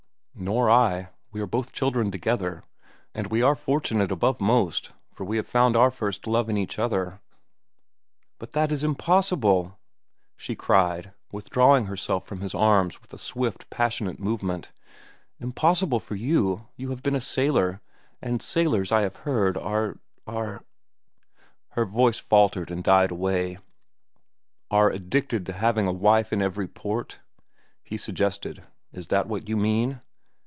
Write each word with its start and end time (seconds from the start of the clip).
"Nor 0.33 0.71
I. 0.71 1.09
We 1.31 1.39
are 1.41 1.45
both 1.45 1.71
children 1.71 2.09
together. 2.09 2.63
And 3.13 3.27
we 3.27 3.43
are 3.43 3.55
fortunate 3.55 4.11
above 4.11 4.41
most, 4.41 4.91
for 5.13 5.23
we 5.23 5.37
have 5.37 5.45
found 5.45 5.75
our 5.75 5.91
first 5.91 6.25
love 6.25 6.49
in 6.49 6.57
each 6.57 6.79
other." 6.79 7.21
"But 8.39 8.53
that 8.53 8.71
is 8.71 8.83
impossible!" 8.83 9.77
she 10.37 10.55
cried, 10.55 11.13
withdrawing 11.31 11.85
herself 11.85 12.25
from 12.25 12.41
his 12.41 12.55
arms 12.55 12.99
with 12.99 13.13
a 13.13 13.19
swift, 13.19 13.69
passionate 13.69 14.19
movement. 14.19 14.71
"Impossible 15.39 15.99
for 15.99 16.15
you. 16.15 16.67
You 16.75 16.89
have 16.89 17.03
been 17.03 17.15
a 17.15 17.21
sailor, 17.21 17.79
and 18.19 18.41
sailors, 18.41 18.91
I 18.91 19.01
have 19.01 19.17
heard, 19.17 19.57
are—are—" 19.57 20.63
Her 21.71 21.85
voice 21.85 22.17
faltered 22.17 22.71
and 22.71 22.83
died 22.83 23.11
away. 23.11 23.59
"Are 24.71 24.89
addicted 24.89 25.45
to 25.45 25.53
having 25.53 25.85
a 25.85 25.93
wife 25.93 26.33
in 26.33 26.41
every 26.41 26.67
port?" 26.67 27.19
he 27.83 27.95
suggested. 27.97 28.63
"Is 28.91 29.07
that 29.09 29.27
what 29.27 29.47
you 29.47 29.55
mean?" 29.55 30.01